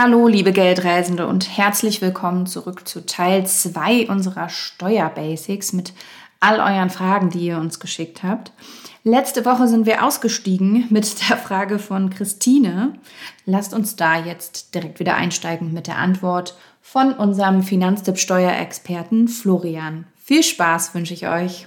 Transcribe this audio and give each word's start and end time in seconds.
Hallo, 0.00 0.28
liebe 0.28 0.52
Geldreisende 0.52 1.26
und 1.26 1.58
herzlich 1.58 2.00
willkommen 2.00 2.46
zurück 2.46 2.86
zu 2.86 3.04
Teil 3.04 3.44
2 3.48 4.08
unserer 4.08 4.48
Steuerbasics 4.48 5.72
mit 5.72 5.92
all 6.38 6.60
euren 6.60 6.88
Fragen, 6.88 7.30
die 7.30 7.40
ihr 7.40 7.58
uns 7.58 7.80
geschickt 7.80 8.22
habt. 8.22 8.52
Letzte 9.02 9.44
Woche 9.44 9.66
sind 9.66 9.86
wir 9.86 10.04
ausgestiegen 10.04 10.86
mit 10.90 11.28
der 11.28 11.36
Frage 11.36 11.80
von 11.80 12.10
Christine. 12.10 12.92
Lasst 13.44 13.74
uns 13.74 13.96
da 13.96 14.16
jetzt 14.20 14.72
direkt 14.72 15.00
wieder 15.00 15.16
einsteigen 15.16 15.72
mit 15.72 15.88
der 15.88 15.98
Antwort 15.98 16.56
von 16.80 17.12
unserem 17.12 17.64
Finanztipp-Steuerexperten 17.64 19.26
Florian. 19.26 20.06
Viel 20.14 20.44
Spaß 20.44 20.94
wünsche 20.94 21.14
ich 21.14 21.26
euch. 21.26 21.66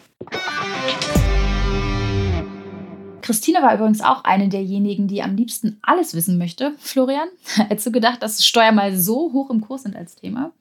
Christine 3.21 3.61
war 3.61 3.73
übrigens 3.75 4.01
auch 4.01 4.23
eine 4.23 4.49
derjenigen, 4.49 5.07
die 5.07 5.21
am 5.21 5.35
liebsten 5.35 5.79
alles 5.81 6.13
wissen 6.13 6.37
möchte. 6.37 6.73
Florian, 6.79 7.27
hättest 7.55 7.87
du 7.87 7.91
gedacht, 7.91 8.21
dass 8.21 8.45
Steuer 8.45 8.71
mal 8.71 8.95
so 8.97 9.31
hoch 9.33 9.49
im 9.49 9.61
Kurs 9.61 9.83
sind 9.83 9.95
als 9.95 10.15
Thema? 10.15 10.51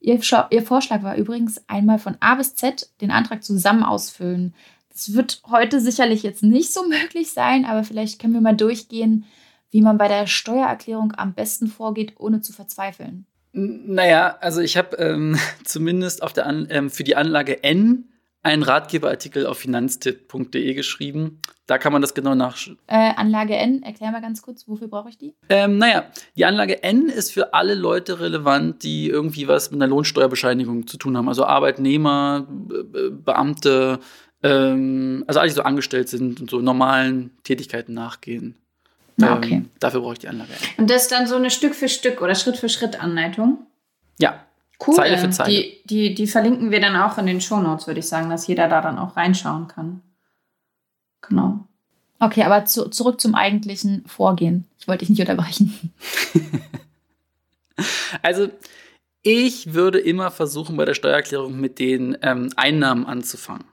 Ihr, 0.00 0.20
ihr, 0.50 0.62
Vorschlag 0.62 1.02
war 1.04 1.16
übrigens 1.16 1.62
einmal 1.68 1.98
von 1.98 2.16
A 2.18 2.34
bis 2.34 2.56
Z 2.56 2.88
den 3.00 3.12
Antrag 3.12 3.44
zusammen 3.44 3.84
ausfüllen. 3.84 4.52
Das 4.90 5.14
wird 5.14 5.42
heute 5.48 5.80
sicherlich 5.80 6.22
jetzt 6.22 6.42
nicht 6.42 6.72
so 6.72 6.82
möglich 6.88 7.32
sein, 7.32 7.64
aber 7.64 7.84
vielleicht 7.84 8.20
können 8.20 8.34
wir 8.34 8.40
mal 8.40 8.56
durchgehen, 8.56 9.24
wie 9.70 9.80
man 9.80 9.98
bei 9.98 10.08
der 10.08 10.26
Steuererklärung 10.26 11.14
am 11.16 11.34
besten 11.34 11.68
vorgeht, 11.68 12.14
ohne 12.18 12.40
zu 12.40 12.52
verzweifeln. 12.52 13.26
Naja, 13.52 14.38
also 14.40 14.60
ich 14.60 14.76
habe 14.76 14.96
ähm, 14.96 15.38
zumindest 15.64 16.22
auf 16.22 16.32
der 16.32 16.46
An 16.46 16.66
ähm, 16.70 16.90
für 16.90 17.04
die 17.04 17.16
Anlage 17.16 17.62
N 17.62 18.08
einen 18.42 18.62
Ratgeberartikel 18.62 19.46
auf 19.46 19.58
finanztipp.de 19.58 20.74
geschrieben. 20.74 21.40
Da 21.66 21.78
kann 21.78 21.92
man 21.92 22.02
das 22.02 22.12
genau 22.12 22.34
nachschauen. 22.34 22.78
Äh, 22.88 23.12
Anlage 23.14 23.54
N, 23.56 23.82
erklär 23.82 24.10
mal 24.10 24.20
ganz 24.20 24.42
kurz, 24.42 24.66
wofür 24.66 24.88
brauche 24.88 25.08
ich 25.08 25.16
die? 25.16 25.34
Ähm, 25.48 25.78
naja, 25.78 26.04
die 26.36 26.44
Anlage 26.44 26.82
N 26.82 27.08
ist 27.08 27.32
für 27.32 27.54
alle 27.54 27.74
Leute 27.74 28.20
relevant, 28.20 28.82
die 28.82 29.08
irgendwie 29.08 29.46
was 29.46 29.70
mit 29.70 29.80
einer 29.80 29.88
Lohnsteuerbescheinigung 29.88 30.86
zu 30.86 30.96
tun 30.96 31.16
haben. 31.16 31.28
Also 31.28 31.44
Arbeitnehmer, 31.44 32.46
Beamte, 32.48 34.00
ähm, 34.42 35.22
also 35.28 35.38
alle, 35.38 35.48
die 35.48 35.54
so 35.54 35.62
angestellt 35.62 36.08
sind 36.08 36.40
und 36.40 36.50
so 36.50 36.60
normalen 36.60 37.30
Tätigkeiten 37.44 37.94
nachgehen. 37.94 38.56
Ah, 39.20 39.36
okay. 39.36 39.54
Ähm, 39.54 39.70
dafür 39.78 40.00
brauche 40.00 40.14
ich 40.14 40.18
die 40.18 40.28
Anlage 40.28 40.50
N. 40.50 40.58
Und 40.78 40.90
das 40.90 41.02
ist 41.02 41.12
dann 41.12 41.28
so 41.28 41.36
eine 41.36 41.50
Stück 41.50 41.76
für 41.76 41.88
Stück 41.88 42.20
oder 42.20 42.34
Schritt 42.34 42.56
für 42.56 42.68
Schritt 42.68 43.00
Anleitung? 43.00 43.66
Ja, 44.18 44.44
Cool. 44.84 44.94
Zeile 44.94 45.18
für 45.18 45.30
Zeile. 45.30 45.50
Die, 45.50 45.80
die, 45.84 46.14
die 46.14 46.26
verlinken 46.26 46.70
wir 46.70 46.80
dann 46.80 46.96
auch 46.96 47.18
in 47.18 47.26
den 47.26 47.40
Shownotes, 47.40 47.86
würde 47.86 48.00
ich 48.00 48.08
sagen, 48.08 48.30
dass 48.30 48.46
jeder 48.46 48.68
da 48.68 48.80
dann 48.80 48.98
auch 48.98 49.16
reinschauen 49.16 49.68
kann. 49.68 50.02
Genau. 51.20 51.60
Okay, 52.18 52.42
aber 52.42 52.64
zu, 52.64 52.88
zurück 52.88 53.20
zum 53.20 53.34
eigentlichen 53.34 54.04
Vorgehen. 54.06 54.66
Ich 54.78 54.88
wollte 54.88 55.00
dich 55.00 55.10
nicht 55.10 55.20
unterbrechen. 55.20 55.92
also, 58.22 58.48
ich 59.22 59.74
würde 59.74 59.98
immer 59.98 60.30
versuchen, 60.30 60.76
bei 60.76 60.84
der 60.84 60.94
Steuererklärung 60.94 61.60
mit 61.60 61.78
den 61.78 62.16
ähm, 62.22 62.50
Einnahmen 62.56 63.06
anzufangen. 63.06 63.64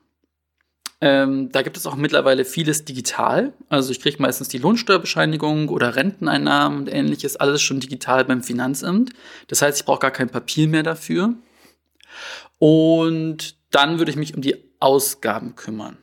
Ähm, 1.02 1.50
da 1.52 1.62
gibt 1.62 1.78
es 1.78 1.86
auch 1.88 1.96
mittlerweile 1.96 2.44
vieles 2.44 2.84
digital. 2.84 3.54
Also 3.70 3.92
ich 3.92 4.02
kriege 4.02 4.22
meistens 4.22 4.50
die 4.50 4.58
Lohnsteuerbescheinigung 4.58 5.70
oder 5.70 5.96
Renteneinnahmen 5.96 6.80
und 6.80 6.94
ähnliches, 6.94 7.38
alles 7.38 7.62
schon 7.62 7.80
digital 7.80 8.26
beim 8.26 8.44
Finanzamt. 8.44 9.12
Das 9.48 9.62
heißt, 9.62 9.80
ich 9.80 9.86
brauche 9.86 10.00
gar 10.00 10.12
kein 10.12 10.30
Papier 10.30 10.68
mehr 10.68 10.84
dafür. 10.84 11.36
Und 12.58 13.56
dann 13.72 13.98
würde 14.00 14.12
ich 14.12 14.18
mich 14.18 14.36
um 14.36 14.42
die 14.42 14.58
Ausgaben 14.80 15.56
kümmern. 15.56 15.98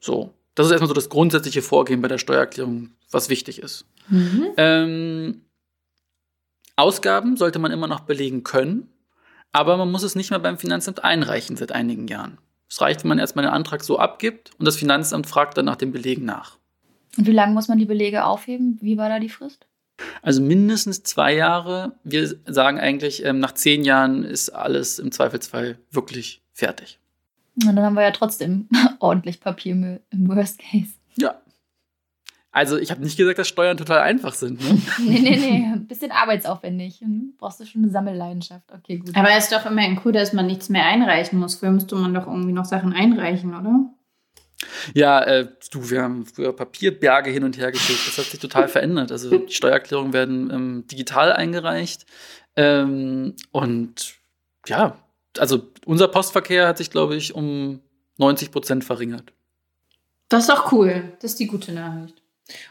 So, 0.00 0.34
das 0.54 0.66
ist 0.66 0.72
erstmal 0.72 0.88
so 0.88 0.94
das 0.94 1.08
grundsätzliche 1.08 1.62
Vorgehen 1.62 2.02
bei 2.02 2.08
der 2.08 2.18
Steuererklärung, 2.18 2.90
was 3.10 3.28
wichtig 3.28 3.60
ist. 3.60 3.86
Mhm. 4.08 4.48
Ähm, 4.56 5.40
Ausgaben 6.76 7.36
sollte 7.36 7.60
man 7.60 7.70
immer 7.70 7.86
noch 7.86 8.00
belegen 8.00 8.42
können, 8.42 8.92
aber 9.52 9.76
man 9.76 9.90
muss 9.90 10.02
es 10.02 10.16
nicht 10.16 10.30
mehr 10.30 10.40
beim 10.40 10.58
Finanzamt 10.58 11.04
einreichen 11.04 11.56
seit 11.56 11.70
einigen 11.70 12.08
Jahren. 12.08 12.38
Es 12.74 12.80
reicht, 12.80 13.04
wenn 13.04 13.10
man 13.10 13.20
erstmal 13.20 13.44
den 13.44 13.52
Antrag 13.52 13.84
so 13.84 14.00
abgibt 14.00 14.50
und 14.58 14.66
das 14.66 14.74
Finanzamt 14.74 15.28
fragt 15.28 15.56
dann 15.56 15.64
nach 15.64 15.76
den 15.76 15.92
Belegen 15.92 16.24
nach. 16.24 16.58
Und 17.16 17.24
wie 17.28 17.30
lange 17.30 17.54
muss 17.54 17.68
man 17.68 17.78
die 17.78 17.84
Belege 17.84 18.24
aufheben? 18.24 18.78
Wie 18.80 18.98
war 18.98 19.08
da 19.08 19.20
die 19.20 19.28
Frist? 19.28 19.68
Also 20.22 20.42
mindestens 20.42 21.04
zwei 21.04 21.36
Jahre. 21.36 21.92
Wir 22.02 22.34
sagen 22.46 22.80
eigentlich, 22.80 23.24
ähm, 23.24 23.38
nach 23.38 23.52
zehn 23.52 23.84
Jahren 23.84 24.24
ist 24.24 24.48
alles 24.50 24.98
im 24.98 25.12
Zweifelsfall 25.12 25.78
wirklich 25.92 26.42
fertig. 26.52 26.98
Und 27.54 27.76
dann 27.76 27.84
haben 27.84 27.94
wir 27.94 28.02
ja 28.02 28.10
trotzdem 28.10 28.68
ordentlich 28.98 29.38
Papiermüll 29.38 30.00
im 30.10 30.26
Worst 30.26 30.58
Case. 30.58 30.94
Ja, 31.14 31.36
also 32.54 32.78
ich 32.78 32.92
habe 32.92 33.02
nicht 33.02 33.16
gesagt, 33.16 33.36
dass 33.36 33.48
Steuern 33.48 33.76
total 33.76 33.98
einfach 33.98 34.32
sind. 34.32 34.62
Ne? 34.62 34.80
nee, 35.00 35.18
nee, 35.18 35.36
nee. 35.36 35.70
Ein 35.72 35.88
bisschen 35.88 36.12
arbeitsaufwendig. 36.12 37.00
Hm? 37.00 37.34
Brauchst 37.36 37.58
du 37.58 37.66
schon 37.66 37.82
eine 37.82 37.90
Sammelleidenschaft. 37.90 38.72
Okay, 38.72 38.98
gut. 38.98 39.10
Aber 39.16 39.30
es 39.32 39.44
ist 39.44 39.52
doch 39.52 39.66
immerhin 39.66 40.00
cool, 40.04 40.12
dass 40.12 40.32
man 40.32 40.46
nichts 40.46 40.68
mehr 40.68 40.86
einreichen 40.86 41.40
muss. 41.40 41.56
Früher 41.56 41.72
müsste 41.72 41.96
man 41.96 42.14
doch 42.14 42.28
irgendwie 42.28 42.52
noch 42.52 42.64
Sachen 42.64 42.92
einreichen, 42.92 43.58
oder? 43.58 43.92
Ja, 44.94 45.20
äh, 45.22 45.48
du, 45.72 45.90
wir 45.90 46.02
haben 46.02 46.26
früher 46.26 46.52
Papierberge 46.52 47.30
hin 47.30 47.42
und 47.42 47.58
her 47.58 47.72
geschickt. 47.72 48.06
Das 48.06 48.18
hat 48.18 48.26
sich 48.26 48.38
total 48.38 48.68
verändert. 48.68 49.10
Also 49.10 49.36
die 49.36 49.52
Steuererklärungen 49.52 50.12
werden 50.12 50.50
ähm, 50.52 50.84
digital 50.86 51.32
eingereicht. 51.32 52.06
Ähm, 52.54 53.34
und 53.50 54.14
ja, 54.68 54.96
also 55.38 55.72
unser 55.86 56.06
Postverkehr 56.06 56.68
hat 56.68 56.78
sich, 56.78 56.92
glaube 56.92 57.16
ich, 57.16 57.34
um 57.34 57.80
90 58.18 58.52
Prozent 58.52 58.84
verringert. 58.84 59.32
Das 60.28 60.42
ist 60.44 60.50
doch 60.50 60.70
cool. 60.70 61.12
Das 61.20 61.32
ist 61.32 61.40
die 61.40 61.48
gute 61.48 61.72
Nachricht. 61.72 62.23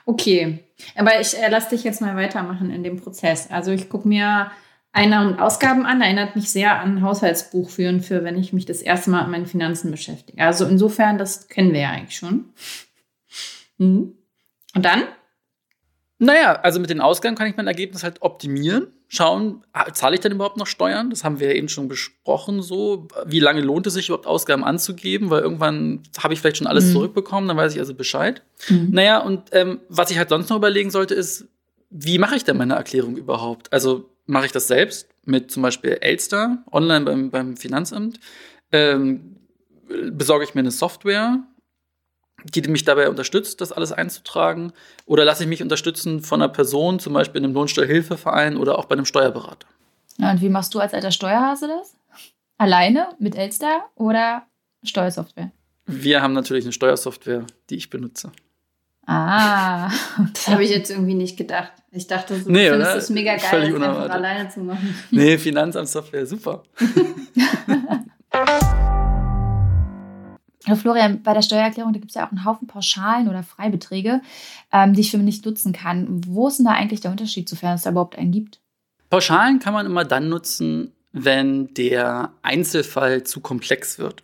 Okay, 0.05 0.59
aber 0.95 1.19
ich 1.19 1.37
äh, 1.37 1.49
lasse 1.49 1.71
dich 1.71 1.83
jetzt 1.83 2.01
mal 2.01 2.15
weitermachen 2.15 2.69
in 2.69 2.83
dem 2.83 2.97
Prozess. 2.97 3.49
Also 3.49 3.71
ich 3.71 3.89
gucke 3.89 4.07
mir 4.07 4.51
Einnahmen 4.91 5.33
und 5.33 5.39
Ausgaben 5.39 5.85
an, 5.85 6.01
erinnert 6.01 6.35
mich 6.35 6.51
sehr 6.51 6.79
an 6.79 7.01
Haushaltsbuch 7.01 7.69
führen, 7.69 8.01
für 8.01 8.23
wenn 8.23 8.37
ich 8.37 8.53
mich 8.53 8.65
das 8.65 8.81
erste 8.81 9.09
Mal 9.09 9.23
mit 9.23 9.31
meinen 9.31 9.45
Finanzen 9.47 9.89
beschäftige. 9.89 10.43
Also 10.43 10.65
insofern, 10.65 11.17
das 11.17 11.47
kennen 11.47 11.73
wir 11.73 11.81
ja 11.81 11.89
eigentlich 11.89 12.17
schon. 12.17 12.53
Mhm. 13.79 14.13
Und 14.75 14.85
dann? 14.85 15.03
Naja, 16.19 16.53
also 16.53 16.79
mit 16.79 16.91
den 16.91 17.01
Ausgaben 17.01 17.35
kann 17.35 17.47
ich 17.47 17.57
mein 17.57 17.67
Ergebnis 17.67 18.03
halt 18.03 18.21
optimieren 18.21 18.87
schauen, 19.13 19.63
zahle 19.93 20.15
ich 20.15 20.21
denn 20.21 20.31
überhaupt 20.31 20.57
noch 20.57 20.65
Steuern? 20.65 21.09
Das 21.09 21.23
haben 21.23 21.39
wir 21.39 21.49
ja 21.49 21.53
eben 21.53 21.69
schon 21.69 21.87
besprochen, 21.87 22.61
so. 22.61 23.07
Wie 23.25 23.39
lange 23.39 23.61
lohnt 23.61 23.85
es 23.85 23.93
sich 23.93 24.09
überhaupt, 24.09 24.25
Ausgaben 24.25 24.63
anzugeben? 24.63 25.29
Weil 25.29 25.41
irgendwann 25.41 26.01
habe 26.17 26.33
ich 26.33 26.39
vielleicht 26.39 26.57
schon 26.57 26.67
alles 26.67 26.85
mhm. 26.87 26.93
zurückbekommen, 26.93 27.47
dann 27.47 27.57
weiß 27.57 27.73
ich 27.73 27.79
also 27.79 27.93
Bescheid. 27.93 28.41
Mhm. 28.69 28.89
Naja, 28.91 29.19
und 29.19 29.49
ähm, 29.51 29.81
was 29.87 30.09
ich 30.09 30.17
halt 30.17 30.29
sonst 30.29 30.49
noch 30.49 30.57
überlegen 30.57 30.89
sollte, 30.89 31.13
ist, 31.13 31.45
wie 31.91 32.17
mache 32.17 32.35
ich 32.35 32.43
denn 32.43 32.57
meine 32.57 32.73
Erklärung 32.73 33.15
überhaupt? 33.15 33.71
Also 33.71 34.09
mache 34.25 34.47
ich 34.47 34.51
das 34.51 34.67
selbst 34.67 35.09
mit 35.25 35.51
zum 35.51 35.61
Beispiel 35.61 35.97
Elster 36.01 36.63
online 36.71 37.05
beim, 37.05 37.29
beim 37.29 37.55
Finanzamt? 37.55 38.19
Ähm, 38.71 39.35
besorge 40.11 40.43
ich 40.43 40.55
mir 40.55 40.61
eine 40.61 40.71
Software? 40.71 41.43
Die 42.43 42.61
mich 42.67 42.83
dabei 42.83 43.09
unterstützt, 43.09 43.61
das 43.61 43.71
alles 43.71 43.91
einzutragen? 43.91 44.73
Oder 45.05 45.25
lasse 45.25 45.43
ich 45.43 45.49
mich 45.49 45.61
unterstützen 45.61 46.21
von 46.21 46.41
einer 46.41 46.51
Person, 46.51 46.99
zum 46.99 47.13
Beispiel 47.13 47.39
in 47.39 47.45
einem 47.45 47.53
Lohnsteuerhilfeverein 47.53 48.57
oder 48.57 48.77
auch 48.77 48.85
bei 48.85 48.93
einem 48.93 49.05
Steuerberater? 49.05 49.67
Ja, 50.17 50.31
und 50.31 50.41
wie 50.41 50.49
machst 50.49 50.73
du 50.73 50.79
als 50.79 50.93
alter 50.93 51.11
Steuerhase 51.11 51.67
das? 51.67 51.95
Alleine 52.57 53.09
mit 53.19 53.35
Elster 53.35 53.85
oder 53.95 54.43
Steuersoftware? 54.83 55.51
Wir 55.85 56.21
haben 56.21 56.33
natürlich 56.33 56.65
eine 56.65 56.73
Steuersoftware, 56.73 57.45
die 57.69 57.75
ich 57.75 57.89
benutze. 57.89 58.31
Ah, 59.05 59.91
das 60.33 60.47
habe 60.47 60.63
ich 60.63 60.69
jetzt 60.69 60.89
irgendwie 60.89 61.15
nicht 61.15 61.35
gedacht. 61.35 61.71
Ich 61.91 62.07
dachte, 62.07 62.39
so, 62.39 62.49
nee, 62.49 62.67
du 62.67 62.71
findest 62.71 62.95
es 62.95 63.09
mega 63.09 63.35
geil, 63.35 63.71
das 63.71 63.81
einfach 63.81 64.09
alleine 64.09 64.49
zu 64.49 64.61
machen. 64.61 64.95
Nee, 65.11 65.37
Finanzamtssoftware, 65.37 66.25
super. 66.25 66.63
Florian, 70.75 71.23
bei 71.23 71.33
der 71.33 71.41
Steuererklärung, 71.41 71.93
da 71.93 71.99
gibt 71.99 72.11
es 72.11 72.15
ja 72.15 72.25
auch 72.25 72.31
einen 72.31 72.45
Haufen 72.45 72.67
Pauschalen 72.67 73.27
oder 73.27 73.43
Freibeträge, 73.43 74.21
ähm, 74.71 74.93
die 74.93 75.01
ich 75.01 75.11
für 75.11 75.17
mich 75.17 75.25
nicht 75.25 75.45
nutzen 75.45 75.73
kann. 75.73 76.21
Wo 76.25 76.47
ist 76.47 76.57
denn 76.57 76.65
da 76.65 76.71
eigentlich 76.71 77.01
der 77.01 77.11
Unterschied, 77.11 77.49
sofern 77.49 77.75
es 77.75 77.83
da 77.83 77.91
überhaupt 77.91 78.17
einen 78.17 78.31
gibt? 78.31 78.59
Pauschalen 79.09 79.59
kann 79.59 79.73
man 79.73 79.85
immer 79.85 80.05
dann 80.05 80.29
nutzen, 80.29 80.91
wenn 81.11 81.73
der 81.75 82.33
Einzelfall 82.41 83.23
zu 83.23 83.41
komplex 83.41 83.99
wird. 83.99 84.23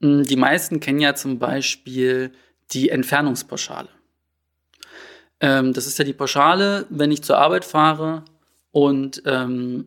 Hm, 0.00 0.24
die 0.24 0.36
meisten 0.36 0.80
kennen 0.80 1.00
ja 1.00 1.14
zum 1.14 1.38
Beispiel 1.38 2.32
die 2.72 2.90
Entfernungspauschale. 2.90 3.88
Ähm, 5.40 5.72
das 5.72 5.86
ist 5.86 5.98
ja 5.98 6.04
die 6.04 6.12
Pauschale, 6.12 6.86
wenn 6.90 7.10
ich 7.10 7.22
zur 7.22 7.38
Arbeit 7.38 7.64
fahre 7.64 8.24
und 8.72 9.22
ähm, 9.26 9.86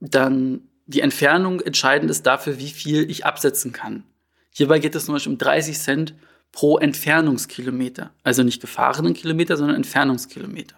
dann 0.00 0.62
die 0.86 1.00
Entfernung 1.00 1.60
entscheidend 1.60 2.10
ist 2.10 2.26
dafür, 2.26 2.58
wie 2.58 2.70
viel 2.70 3.10
ich 3.10 3.26
absetzen 3.26 3.72
kann. 3.72 4.04
Hierbei 4.56 4.78
geht 4.78 4.94
es 4.94 5.04
zum 5.04 5.14
Beispiel 5.14 5.32
um 5.32 5.38
30 5.38 5.78
Cent 5.78 6.14
pro 6.50 6.78
Entfernungskilometer. 6.78 8.10
Also 8.22 8.42
nicht 8.42 8.62
gefahrenen 8.62 9.12
Kilometer, 9.12 9.58
sondern 9.58 9.76
Entfernungskilometer. 9.76 10.76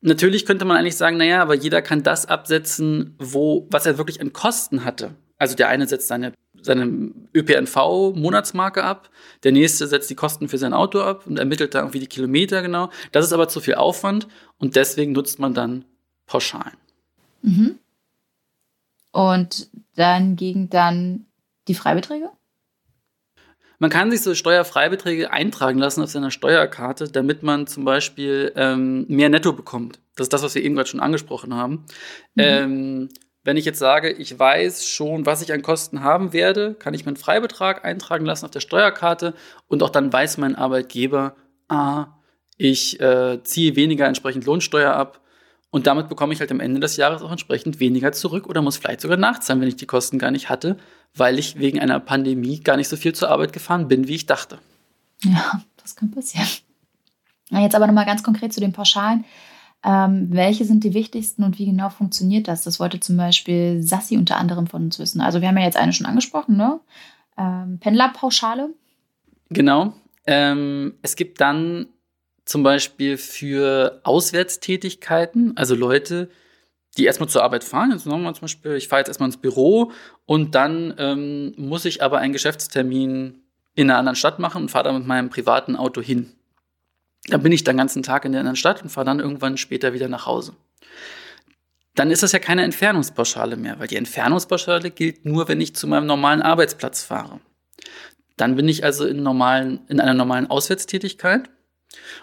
Natürlich 0.00 0.46
könnte 0.46 0.64
man 0.64 0.78
eigentlich 0.78 0.96
sagen, 0.96 1.18
naja, 1.18 1.42
aber 1.42 1.54
jeder 1.54 1.82
kann 1.82 2.02
das 2.02 2.24
absetzen, 2.24 3.14
wo, 3.18 3.66
was 3.70 3.84
er 3.84 3.98
wirklich 3.98 4.22
an 4.22 4.32
Kosten 4.32 4.84
hatte. 4.86 5.16
Also 5.36 5.54
der 5.54 5.68
eine 5.68 5.86
setzt 5.86 6.08
seine 6.08 6.32
seine 6.62 7.12
ÖPNV-Monatsmarke 7.34 8.82
ab. 8.82 9.10
Der 9.44 9.52
nächste 9.52 9.86
setzt 9.86 10.08
die 10.08 10.14
Kosten 10.14 10.48
für 10.48 10.56
sein 10.56 10.72
Auto 10.72 11.02
ab 11.02 11.26
und 11.26 11.38
ermittelt 11.38 11.74
da 11.74 11.80
irgendwie 11.80 12.00
die 12.00 12.06
Kilometer 12.06 12.62
genau. 12.62 12.88
Das 13.12 13.26
ist 13.26 13.34
aber 13.34 13.48
zu 13.48 13.60
viel 13.60 13.74
Aufwand 13.74 14.28
und 14.56 14.76
deswegen 14.76 15.12
nutzt 15.12 15.38
man 15.38 15.52
dann 15.52 15.84
Pauschalen. 16.24 16.78
Mhm. 17.42 17.78
Und 19.12 19.68
dann 19.94 20.36
gegen 20.36 20.70
dann 20.70 21.26
die 21.68 21.74
Freibeträge? 21.74 22.30
Man 23.78 23.90
kann 23.90 24.10
sich 24.10 24.22
so 24.22 24.34
Steuerfreibeträge 24.34 25.30
eintragen 25.30 25.78
lassen 25.78 26.02
auf 26.02 26.10
seiner 26.10 26.30
Steuerkarte, 26.30 27.10
damit 27.10 27.42
man 27.42 27.66
zum 27.66 27.84
Beispiel 27.84 28.52
ähm, 28.56 29.04
mehr 29.08 29.28
Netto 29.28 29.52
bekommt. 29.52 29.98
Das 30.16 30.26
ist 30.26 30.32
das, 30.32 30.42
was 30.42 30.54
wir 30.54 30.62
eben 30.62 30.74
gerade 30.76 30.88
schon 30.88 31.00
angesprochen 31.00 31.54
haben. 31.54 31.84
Mhm. 32.34 32.42
Ähm, 32.42 33.08
wenn 33.44 33.56
ich 33.56 33.64
jetzt 33.64 33.78
sage, 33.78 34.10
ich 34.10 34.36
weiß 34.36 34.88
schon, 34.88 35.24
was 35.24 35.42
ich 35.42 35.52
an 35.52 35.62
Kosten 35.62 36.02
haben 36.02 36.32
werde, 36.32 36.74
kann 36.74 36.94
ich 36.94 37.04
meinen 37.04 37.16
Freibetrag 37.16 37.84
eintragen 37.84 38.24
lassen 38.24 38.46
auf 38.46 38.50
der 38.50 38.60
Steuerkarte 38.60 39.34
und 39.68 39.82
auch 39.82 39.90
dann 39.90 40.12
weiß 40.12 40.38
mein 40.38 40.56
Arbeitgeber, 40.56 41.36
ah, 41.68 42.06
ich 42.56 42.98
äh, 43.00 43.42
ziehe 43.44 43.76
weniger 43.76 44.06
entsprechend 44.06 44.46
Lohnsteuer 44.46 44.94
ab 44.94 45.20
und 45.70 45.86
damit 45.86 46.08
bekomme 46.08 46.32
ich 46.32 46.40
halt 46.40 46.50
am 46.50 46.60
Ende 46.60 46.80
des 46.80 46.96
Jahres 46.96 47.22
auch 47.22 47.30
entsprechend 47.30 47.80
weniger 47.80 48.12
zurück 48.12 48.46
oder 48.46 48.62
muss 48.62 48.76
vielleicht 48.76 49.00
sogar 49.00 49.16
nachzahlen, 49.16 49.60
wenn 49.60 49.68
ich 49.68 49.76
die 49.76 49.86
Kosten 49.86 50.18
gar 50.18 50.30
nicht 50.30 50.48
hatte, 50.48 50.76
weil 51.14 51.38
ich 51.38 51.58
wegen 51.58 51.80
einer 51.80 52.00
Pandemie 52.00 52.60
gar 52.60 52.76
nicht 52.76 52.88
so 52.88 52.96
viel 52.96 53.14
zur 53.14 53.30
Arbeit 53.30 53.52
gefahren 53.52 53.88
bin, 53.88 54.08
wie 54.08 54.14
ich 54.14 54.26
dachte. 54.26 54.58
Ja, 55.24 55.62
das 55.82 55.96
kann 55.96 56.10
passieren. 56.10 56.46
Jetzt 57.50 57.74
aber 57.74 57.86
nochmal 57.86 58.06
ganz 58.06 58.22
konkret 58.22 58.52
zu 58.52 58.60
den 58.60 58.72
Pauschalen. 58.72 59.24
Ähm, 59.84 60.28
welche 60.30 60.64
sind 60.64 60.82
die 60.82 60.94
wichtigsten 60.94 61.44
und 61.44 61.58
wie 61.58 61.66
genau 61.66 61.90
funktioniert 61.90 62.48
das? 62.48 62.62
Das 62.62 62.80
wollte 62.80 62.98
zum 62.98 63.16
Beispiel 63.16 63.82
Sassi 63.82 64.16
unter 64.16 64.36
anderem 64.36 64.66
von 64.66 64.84
uns 64.84 64.98
wissen. 64.98 65.20
Also 65.20 65.40
wir 65.40 65.48
haben 65.48 65.58
ja 65.58 65.64
jetzt 65.64 65.76
eine 65.76 65.92
schon 65.92 66.06
angesprochen, 66.06 66.56
ne? 66.56 66.80
Ähm, 67.38 67.78
Pendlerpauschale. 67.78 68.70
Genau. 69.50 69.92
Ähm, 70.26 70.94
es 71.02 71.14
gibt 71.14 71.40
dann 71.40 71.86
zum 72.46 72.62
Beispiel 72.62 73.18
für 73.18 74.00
Auswärtstätigkeiten, 74.04 75.56
also 75.56 75.74
Leute, 75.74 76.30
die 76.96 77.04
erstmal 77.04 77.28
zur 77.28 77.42
Arbeit 77.42 77.64
fahren. 77.64 77.90
Jetzt 77.90 78.06
wir 78.06 78.34
zum 78.34 78.40
Beispiel, 78.40 78.76
ich 78.76 78.88
fahre 78.88 79.00
jetzt 79.00 79.08
erstmal 79.08 79.28
ins 79.28 79.36
Büro 79.36 79.92
und 80.24 80.54
dann 80.54 80.94
ähm, 80.96 81.52
muss 81.58 81.84
ich 81.84 82.02
aber 82.02 82.18
einen 82.18 82.32
Geschäftstermin 82.32 83.42
in 83.74 83.90
einer 83.90 83.98
anderen 83.98 84.16
Stadt 84.16 84.38
machen 84.38 84.62
und 84.62 84.70
fahre 84.70 84.84
dann 84.84 84.98
mit 84.98 85.06
meinem 85.06 85.28
privaten 85.28 85.76
Auto 85.76 86.00
hin. 86.00 86.32
Dann 87.26 87.42
bin 87.42 87.52
ich 87.52 87.64
den 87.64 87.76
ganzen 87.76 88.02
Tag 88.02 88.24
in 88.24 88.32
der 88.32 88.40
anderen 88.40 88.56
Stadt 88.56 88.82
und 88.82 88.88
fahre 88.88 89.04
dann 89.04 89.20
irgendwann 89.20 89.56
später 89.56 89.92
wieder 89.92 90.08
nach 90.08 90.26
Hause. 90.26 90.54
Dann 91.96 92.10
ist 92.10 92.22
das 92.22 92.32
ja 92.32 92.38
keine 92.38 92.62
Entfernungspauschale 92.62 93.56
mehr, 93.56 93.78
weil 93.80 93.88
die 93.88 93.96
Entfernungspauschale 93.96 94.90
gilt 94.90 95.24
nur, 95.24 95.48
wenn 95.48 95.60
ich 95.60 95.74
zu 95.74 95.88
meinem 95.88 96.06
normalen 96.06 96.42
Arbeitsplatz 96.42 97.02
fahre. 97.02 97.40
Dann 98.36 98.54
bin 98.54 98.68
ich 98.68 98.84
also 98.84 99.04
in, 99.06 99.22
normalen, 99.22 99.80
in 99.88 99.98
einer 99.98 100.14
normalen 100.14 100.48
Auswärtstätigkeit 100.48 101.50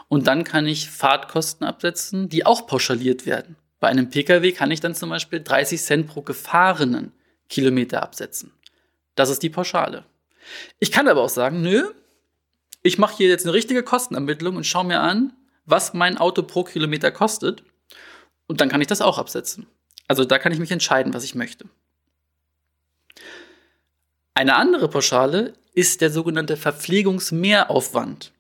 und 0.08 0.28
dann 0.28 0.44
kann 0.44 0.68
ich 0.68 0.90
Fahrtkosten 0.90 1.66
absetzen, 1.66 2.30
die 2.30 2.46
auch 2.46 2.68
pauschaliert 2.68 3.26
werden. 3.26 3.56
Bei 3.80 3.90
einem 3.90 4.10
Pkw 4.10 4.52
kann 4.52 4.72
ich 4.72 4.80
dann 4.80 4.96
zum 4.96 5.10
Beispiel 5.10 5.42
30 5.42 5.82
Cent 5.82 6.08
pro 6.08 6.22
gefahrenen 6.22 7.12
Kilometer 7.50 8.02
absetzen. 8.04 8.52
Das 9.16 9.30
ist 9.30 9.44
die 9.44 9.50
Pauschale. 9.50 10.06
Ich 10.80 10.92
kann 10.92 11.08
aber 11.08 11.22
auch 11.22 11.30
sagen, 11.30 11.62
nö, 11.62 11.92
ich 12.82 12.98
mache 12.98 13.18
hier 13.18 13.30
jetzt 13.30 13.46
eine 13.46 13.54
richtige 13.54 13.84
Kostenermittlung 13.84 14.58
und 14.58 14.66
schaue 14.66 14.86
mir 14.86 15.00
an, 15.00 15.34
was 15.66 15.94
mein 15.94 16.18
Auto 16.18 16.44
pro 16.44 16.64
Kilometer 16.64 17.12
kostet. 17.12 17.64
Und 18.48 18.60
dann 18.60 18.70
kann 18.70 18.82
ich 18.82 18.88
das 18.88 19.02
auch 19.02 19.18
absetzen. 19.18 19.68
Also 20.08 20.26
da 20.26 20.38
kann 20.38 20.52
ich 20.52 20.60
mich 20.60 20.72
entscheiden, 20.72 21.14
was 21.14 21.24
ich 21.24 21.36
möchte. 21.36 21.66
Eine 24.34 24.56
andere 24.56 24.90
Pauschale 24.90 25.54
ist 25.74 26.02
der 26.02 26.10
sogenannte 26.10 26.58
Verpflegungsmehraufwand. 26.58 28.33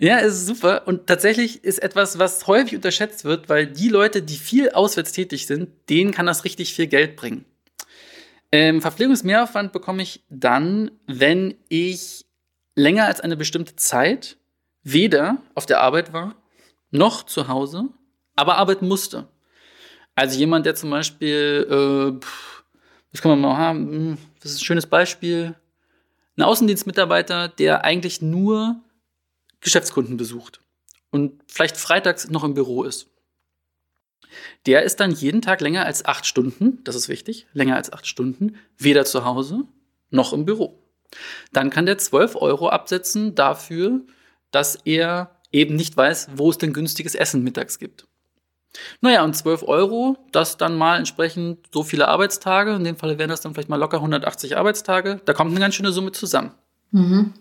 Ja, 0.00 0.18
ist 0.18 0.46
super. 0.46 0.86
Und 0.86 1.08
tatsächlich 1.08 1.64
ist 1.64 1.82
etwas, 1.82 2.20
was 2.20 2.46
häufig 2.46 2.76
unterschätzt 2.76 3.24
wird, 3.24 3.48
weil 3.48 3.66
die 3.66 3.88
Leute, 3.88 4.22
die 4.22 4.36
viel 4.36 4.70
auswärts 4.70 5.10
tätig 5.10 5.46
sind, 5.48 5.70
denen 5.90 6.12
kann 6.12 6.26
das 6.26 6.44
richtig 6.44 6.72
viel 6.72 6.86
Geld 6.86 7.16
bringen. 7.16 7.44
Ähm, 8.52 8.80
Verpflegungsmehraufwand 8.80 9.72
bekomme 9.72 10.02
ich 10.02 10.22
dann, 10.30 10.92
wenn 11.08 11.56
ich 11.68 12.24
länger 12.76 13.06
als 13.06 13.20
eine 13.20 13.36
bestimmte 13.36 13.74
Zeit 13.74 14.36
weder 14.84 15.38
auf 15.56 15.66
der 15.66 15.80
Arbeit 15.80 16.12
war, 16.12 16.36
noch 16.92 17.24
zu 17.24 17.48
Hause, 17.48 17.88
aber 18.36 18.56
arbeiten 18.56 18.86
musste. 18.86 19.26
Also 20.14 20.38
jemand, 20.38 20.64
der 20.64 20.76
zum 20.76 20.90
Beispiel, 20.90 21.66
äh, 21.68 22.26
was 23.12 23.20
kann 23.20 23.32
man 23.32 23.40
mal 23.40 23.56
haben, 23.56 23.90
hm, 23.90 24.18
das 24.40 24.52
ist 24.52 24.60
ein 24.60 24.64
schönes 24.64 24.86
Beispiel, 24.86 25.56
ein 26.36 26.42
Außendienstmitarbeiter, 26.42 27.48
der 27.48 27.84
eigentlich 27.84 28.22
nur 28.22 28.80
Geschäftskunden 29.60 30.16
besucht 30.16 30.60
und 31.10 31.42
vielleicht 31.46 31.76
freitags 31.76 32.28
noch 32.28 32.44
im 32.44 32.54
Büro 32.54 32.84
ist. 32.84 33.08
Der 34.66 34.82
ist 34.82 35.00
dann 35.00 35.10
jeden 35.10 35.42
Tag 35.42 35.60
länger 35.60 35.84
als 35.84 36.04
acht 36.04 36.26
Stunden, 36.26 36.82
das 36.84 36.94
ist 36.94 37.08
wichtig, 37.08 37.46
länger 37.52 37.76
als 37.76 37.92
acht 37.92 38.06
Stunden, 38.06 38.56
weder 38.76 39.04
zu 39.04 39.24
Hause 39.24 39.64
noch 40.10 40.32
im 40.32 40.44
Büro. 40.44 40.82
Dann 41.52 41.70
kann 41.70 41.86
der 41.86 41.98
12 41.98 42.36
Euro 42.36 42.68
absetzen 42.68 43.34
dafür, 43.34 44.02
dass 44.50 44.76
er 44.84 45.36
eben 45.52 45.76
nicht 45.76 45.96
weiß, 45.96 46.30
wo 46.34 46.50
es 46.50 46.58
denn 46.58 46.72
günstiges 46.72 47.14
Essen 47.14 47.42
mittags 47.42 47.78
gibt. 47.78 48.06
Naja, 49.00 49.24
und 49.24 49.34
12 49.34 49.62
Euro, 49.62 50.18
das 50.30 50.58
dann 50.58 50.76
mal 50.76 50.98
entsprechend 50.98 51.66
so 51.72 51.82
viele 51.82 52.08
Arbeitstage, 52.08 52.74
in 52.74 52.84
dem 52.84 52.96
Fall 52.96 53.18
wären 53.18 53.30
das 53.30 53.40
dann 53.40 53.54
vielleicht 53.54 53.70
mal 53.70 53.76
locker 53.76 53.96
180 53.98 54.56
Arbeitstage, 54.56 55.20
da 55.24 55.32
kommt 55.32 55.50
eine 55.50 55.60
ganz 55.60 55.74
schöne 55.74 55.92
Summe 55.92 56.12
zusammen. 56.12 56.52
Mhm. 56.90 57.32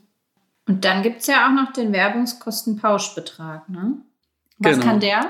Und 0.67 0.83
dann 0.83 1.01
gibt 1.01 1.21
es 1.21 1.27
ja 1.27 1.47
auch 1.47 1.53
noch 1.53 1.71
den 1.71 1.93
Werbungskostenpauschbetrag, 1.93 3.69
ne? 3.69 3.93
Was 4.59 4.73
genau. 4.73 4.85
kann 4.85 4.99
der? 4.99 5.29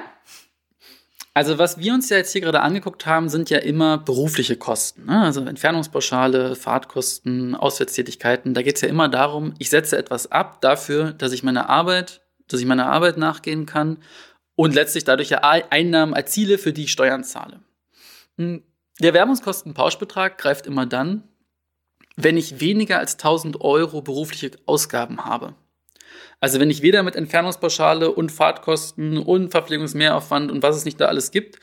Also 1.37 1.59
was 1.59 1.77
wir 1.77 1.93
uns 1.93 2.09
ja 2.09 2.17
jetzt 2.17 2.31
hier 2.31 2.41
gerade 2.41 2.61
angeguckt 2.61 3.05
haben, 3.05 3.29
sind 3.29 3.51
ja 3.51 3.59
immer 3.59 3.99
berufliche 3.99 4.55
Kosten. 4.55 5.05
Ne? 5.05 5.21
Also 5.21 5.41
Entfernungspauschale, 5.41 6.55
Fahrtkosten, 6.55 7.53
Auswärtstätigkeiten. 7.53 8.55
Da 8.55 8.63
geht 8.63 8.77
es 8.77 8.81
ja 8.81 8.87
immer 8.87 9.07
darum, 9.07 9.53
ich 9.59 9.69
setze 9.69 9.99
etwas 9.99 10.31
ab 10.31 10.61
dafür, 10.61 11.11
dass 11.11 11.33
ich 11.33 11.43
meine 11.43 11.69
Arbeit, 11.69 12.21
dass 12.47 12.59
ich 12.59 12.65
meiner 12.65 12.87
Arbeit 12.87 13.17
nachgehen 13.17 13.67
kann 13.67 13.97
und 14.55 14.73
letztlich 14.73 15.03
dadurch 15.03 15.29
ja 15.29 15.41
Einnahmen 15.43 16.13
erziele, 16.13 16.57
für 16.57 16.73
die 16.73 16.85
ich 16.85 16.91
Steuern 16.91 17.23
zahle. 17.23 17.59
Hm, 18.37 18.63
der 18.99 19.13
Werbungskostenpauschbetrag 19.13 20.39
greift 20.39 20.65
immer 20.65 20.87
dann, 20.87 21.21
wenn 22.17 22.35
ich 22.35 22.59
weniger 22.59 22.99
als 22.99 23.13
1000 23.13 23.61
Euro 23.61 24.01
berufliche 24.01 24.51
Ausgaben 24.65 25.23
habe. 25.23 25.53
Also 26.39 26.59
wenn 26.59 26.69
ich 26.69 26.81
weder 26.81 27.03
mit 27.03 27.15
Entfernungspauschale 27.15 28.11
und 28.11 28.31
Fahrtkosten 28.31 29.17
und 29.17 29.51
Verpflegungsmehraufwand 29.51 30.51
und 30.51 30.61
was 30.61 30.75
es 30.75 30.85
nicht 30.85 30.99
da 30.99 31.05
alles 31.05 31.31
gibt, 31.31 31.59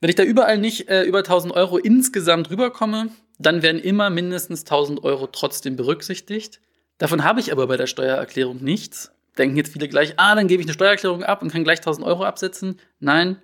wenn 0.00 0.10
ich 0.10 0.16
da 0.16 0.22
überall 0.22 0.58
nicht 0.58 0.88
äh, 0.88 1.02
über 1.02 1.18
1000 1.18 1.54
Euro 1.54 1.78
insgesamt 1.78 2.50
rüberkomme, 2.50 3.08
dann 3.38 3.62
werden 3.62 3.80
immer 3.80 4.10
mindestens 4.10 4.62
1000 4.62 5.04
Euro 5.04 5.26
trotzdem 5.26 5.76
berücksichtigt. 5.76 6.60
Davon 6.98 7.24
habe 7.24 7.40
ich 7.40 7.52
aber 7.52 7.66
bei 7.66 7.76
der 7.76 7.86
Steuererklärung 7.86 8.62
nichts. 8.62 9.12
Denken 9.36 9.56
jetzt 9.56 9.72
viele 9.72 9.88
gleich, 9.88 10.14
ah, 10.16 10.34
dann 10.34 10.48
gebe 10.48 10.62
ich 10.62 10.66
eine 10.66 10.74
Steuererklärung 10.74 11.22
ab 11.24 11.42
und 11.42 11.52
kann 11.52 11.64
gleich 11.64 11.78
1000 11.78 12.06
Euro 12.06 12.24
absetzen. 12.24 12.80
Nein, 13.00 13.40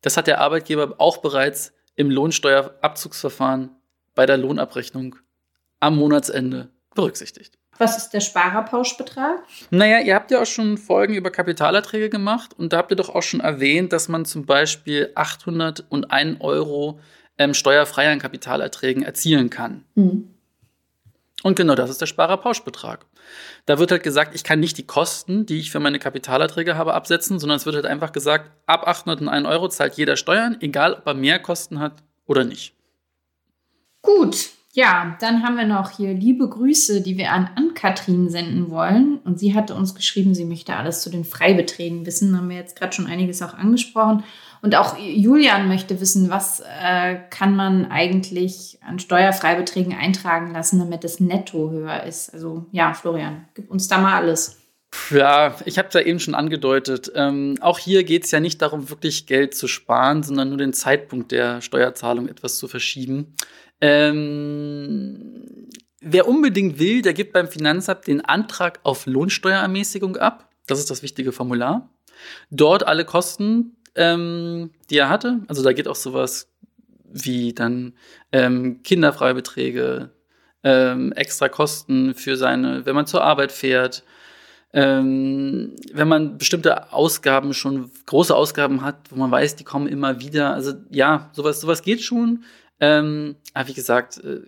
das 0.00 0.16
hat 0.16 0.26
der 0.26 0.40
Arbeitgeber 0.40 0.96
auch 0.98 1.18
bereits 1.18 1.72
im 1.94 2.10
Lohnsteuerabzugsverfahren 2.10 3.70
bei 4.14 4.26
der 4.26 4.36
Lohnabrechnung 4.36 5.16
am 5.82 5.96
Monatsende 5.96 6.68
berücksichtigt. 6.94 7.58
Was 7.78 7.98
ist 7.98 8.10
der 8.10 8.20
Sparerpauschbetrag? 8.20 9.42
Naja, 9.70 9.98
ihr 9.98 10.14
habt 10.14 10.30
ja 10.30 10.40
auch 10.40 10.46
schon 10.46 10.78
Folgen 10.78 11.14
über 11.14 11.30
Kapitalerträge 11.30 12.10
gemacht 12.10 12.54
und 12.56 12.72
da 12.72 12.76
habt 12.78 12.92
ihr 12.92 12.96
doch 12.96 13.08
auch 13.08 13.22
schon 13.22 13.40
erwähnt, 13.40 13.92
dass 13.92 14.08
man 14.08 14.24
zum 14.24 14.46
Beispiel 14.46 15.10
801 15.14 16.40
Euro 16.40 17.00
ähm, 17.38 17.54
steuerfrei 17.54 18.12
an 18.12 18.20
Kapitalerträgen 18.20 19.02
erzielen 19.02 19.50
kann. 19.50 19.84
Mhm. 19.94 20.28
Und 21.42 21.56
genau 21.56 21.74
das 21.74 21.90
ist 21.90 22.00
der 22.00 22.06
Sparerpauschbetrag. 22.06 23.04
Da 23.66 23.80
wird 23.80 23.90
halt 23.90 24.04
gesagt, 24.04 24.36
ich 24.36 24.44
kann 24.44 24.60
nicht 24.60 24.78
die 24.78 24.86
Kosten, 24.86 25.46
die 25.46 25.58
ich 25.58 25.72
für 25.72 25.80
meine 25.80 25.98
Kapitalerträge 25.98 26.76
habe, 26.76 26.94
absetzen, 26.94 27.40
sondern 27.40 27.56
es 27.56 27.66
wird 27.66 27.74
halt 27.74 27.86
einfach 27.86 28.12
gesagt, 28.12 28.52
ab 28.66 28.86
801 28.86 29.48
Euro 29.48 29.68
zahlt 29.68 29.94
jeder 29.94 30.16
Steuern, 30.16 30.56
egal 30.60 30.94
ob 30.94 31.06
er 31.06 31.14
mehr 31.14 31.40
Kosten 31.40 31.80
hat 31.80 32.04
oder 32.26 32.44
nicht. 32.44 32.76
Gut, 34.02 34.50
ja, 34.74 35.18
dann 35.20 35.42
haben 35.42 35.58
wir 35.58 35.66
noch 35.66 35.90
hier 35.90 36.14
liebe 36.14 36.48
Grüße, 36.48 37.02
die 37.02 37.18
wir 37.18 37.32
an 37.32 37.50
Ann-Kathrin 37.56 38.30
senden 38.30 38.70
wollen. 38.70 39.18
Und 39.18 39.38
sie 39.38 39.54
hatte 39.54 39.74
uns 39.74 39.94
geschrieben, 39.94 40.34
sie 40.34 40.46
möchte 40.46 40.74
alles 40.74 41.02
zu 41.02 41.10
den 41.10 41.24
Freibeträgen 41.24 42.06
wissen. 42.06 42.32
Da 42.32 42.38
haben 42.38 42.48
wir 42.48 42.56
jetzt 42.56 42.78
gerade 42.78 42.94
schon 42.94 43.06
einiges 43.06 43.42
auch 43.42 43.52
angesprochen. 43.52 44.24
Und 44.62 44.74
auch 44.74 44.96
Julian 44.96 45.68
möchte 45.68 46.00
wissen, 46.00 46.30
was 46.30 46.60
äh, 46.60 47.18
kann 47.28 47.54
man 47.54 47.90
eigentlich 47.90 48.78
an 48.80 48.98
Steuerfreibeträgen 48.98 49.92
eintragen 49.92 50.52
lassen, 50.52 50.78
damit 50.78 51.04
das 51.04 51.20
Netto 51.20 51.70
höher 51.70 52.04
ist. 52.04 52.32
Also 52.32 52.64
ja, 52.72 52.94
Florian, 52.94 53.46
gib 53.52 53.70
uns 53.70 53.88
da 53.88 53.98
mal 53.98 54.14
alles. 54.14 54.58
Ja, 55.10 55.54
ich 55.66 55.78
habe 55.78 55.88
es 55.88 55.94
ja 55.94 56.00
eben 56.00 56.20
schon 56.20 56.34
angedeutet. 56.34 57.12
Ähm, 57.14 57.56
auch 57.60 57.78
hier 57.78 58.04
geht 58.04 58.24
es 58.24 58.30
ja 58.30 58.40
nicht 58.40 58.62
darum, 58.62 58.88
wirklich 58.88 59.26
Geld 59.26 59.54
zu 59.54 59.68
sparen, 59.68 60.22
sondern 60.22 60.48
nur 60.50 60.58
den 60.58 60.72
Zeitpunkt 60.72 61.32
der 61.32 61.60
Steuerzahlung 61.60 62.28
etwas 62.28 62.56
zu 62.56 62.68
verschieben. 62.68 63.34
Ähm, 63.82 65.68
wer 66.00 66.28
unbedingt 66.28 66.78
will, 66.78 67.02
der 67.02 67.12
gibt 67.12 67.32
beim 67.32 67.48
Finanzamt 67.48 68.06
den 68.06 68.24
Antrag 68.24 68.78
auf 68.84 69.06
Lohnsteuerermäßigung 69.06 70.16
ab. 70.16 70.48
Das 70.68 70.78
ist 70.78 70.88
das 70.88 71.02
wichtige 71.02 71.32
Formular. 71.32 71.90
Dort 72.50 72.86
alle 72.86 73.04
Kosten, 73.04 73.76
ähm, 73.96 74.70
die 74.88 74.98
er 74.98 75.08
hatte. 75.08 75.40
Also 75.48 75.64
da 75.64 75.72
geht 75.72 75.88
auch 75.88 75.96
sowas 75.96 76.48
wie 77.04 77.52
dann 77.52 77.94
ähm, 78.30 78.82
Kinderfreibeträge, 78.84 80.10
ähm, 80.62 81.12
extra 81.12 81.48
Kosten 81.48 82.14
für 82.14 82.36
seine, 82.36 82.86
wenn 82.86 82.94
man 82.94 83.08
zur 83.08 83.24
Arbeit 83.24 83.50
fährt, 83.50 84.04
ähm, 84.72 85.74
wenn 85.92 86.08
man 86.08 86.38
bestimmte 86.38 86.92
Ausgaben 86.92 87.52
schon, 87.52 87.90
große 88.06 88.34
Ausgaben 88.34 88.82
hat, 88.82 89.10
wo 89.10 89.16
man 89.16 89.30
weiß, 89.30 89.56
die 89.56 89.64
kommen 89.64 89.88
immer 89.88 90.20
wieder. 90.20 90.54
Also 90.54 90.72
ja, 90.90 91.30
sowas, 91.32 91.60
sowas 91.60 91.82
geht 91.82 92.00
schon. 92.00 92.44
Ähm, 92.82 93.36
aber 93.54 93.68
wie 93.68 93.74
gesagt, 93.74 94.18
äh, 94.24 94.40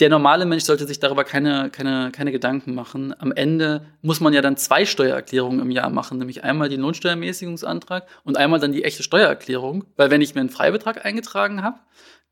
der 0.00 0.08
normale 0.10 0.46
Mensch 0.46 0.64
sollte 0.64 0.84
sich 0.84 0.98
darüber 0.98 1.22
keine, 1.22 1.70
keine, 1.70 2.10
keine 2.10 2.32
Gedanken 2.32 2.74
machen. 2.74 3.14
Am 3.20 3.30
Ende 3.30 3.86
muss 4.02 4.20
man 4.20 4.32
ja 4.32 4.42
dann 4.42 4.56
zwei 4.56 4.84
Steuererklärungen 4.84 5.60
im 5.60 5.70
Jahr 5.70 5.90
machen, 5.90 6.18
nämlich 6.18 6.42
einmal 6.42 6.68
den 6.68 6.80
Lohnsteuermäßigungsantrag 6.80 8.06
und 8.24 8.36
einmal 8.36 8.58
dann 8.58 8.72
die 8.72 8.82
echte 8.82 9.04
Steuererklärung. 9.04 9.84
Weil 9.96 10.10
wenn 10.10 10.20
ich 10.20 10.34
mir 10.34 10.40
einen 10.40 10.50
Freibetrag 10.50 11.04
eingetragen 11.04 11.62
habe, 11.62 11.78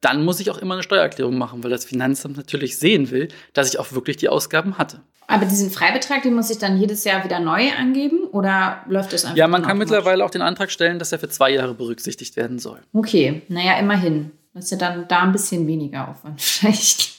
dann 0.01 0.25
muss 0.25 0.41
ich 0.41 0.51
auch 0.51 0.59
immer 0.59 0.75
eine 0.75 0.83
Steuererklärung 0.83 1.39
machen, 1.39 1.65
weil 1.65 1.71
das 1.71 1.85
Finanzamt 1.85 2.37
natürlich 2.37 2.79
sehen 2.79 3.11
will, 3.11 3.29
dass 3.53 3.69
ich 3.69 3.79
auch 3.79 3.93
wirklich 3.93 4.17
die 4.17 4.29
Ausgaben 4.29 4.77
hatte. 4.79 5.01
Aber 5.27 5.47
diesen 5.47 5.71
Freibetrag, 5.71 6.23
den 6.23 6.35
muss 6.35 6.51
ich 6.51 6.59
dann 6.59 6.79
jedes 6.79 7.05
Jahr 7.05 7.25
wieder 7.25 7.41
neu 7.41 7.73
angeben 7.73 8.25
oder 8.25 8.85
läuft 8.89 9.13
das 9.15 9.25
einfach? 9.25 9.37
Ja, 9.37 9.49
man 9.49 9.63
kann 9.63 9.79
mittlerweile 9.79 10.25
auch 10.25 10.31
den 10.31 10.43
Antrag 10.43 10.71
stellen, 10.71 10.99
dass 10.99 11.13
er 11.13 11.19
für 11.19 11.31
zwei 11.31 11.51
Jahre 11.51 11.75
berücksichtigt 11.75 12.37
werden 12.37 12.59
soll. 12.59 12.81
Okay, 12.93 13.43
naja, 13.49 13.79
immerhin. 13.79 14.33
Das 14.53 14.67
ist 14.67 14.71
ja 14.71 14.77
dann 14.77 15.09
da 15.09 15.23
ein 15.23 15.33
bisschen 15.33 15.67
weniger 15.67 16.09
Aufwand 16.09 16.41
vielleicht. 16.41 17.15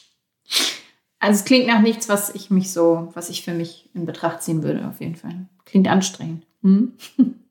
Also 1.19 1.39
es 1.39 1.45
klingt 1.45 1.67
nach 1.67 1.81
nichts, 1.81 2.07
was 2.07 2.33
ich 2.35 2.51
mich 2.51 2.71
so, 2.71 3.11
was 3.15 3.29
ich 3.29 3.43
für 3.43 3.53
mich 3.53 3.89
in 3.95 4.05
Betracht 4.05 4.43
ziehen 4.43 4.61
würde, 4.61 4.87
auf 4.87 5.01
jeden 5.01 5.15
Fall. 5.15 5.47
Klingt 5.65 5.87
anstrengend. 5.87 6.45
Hm? 6.61 6.93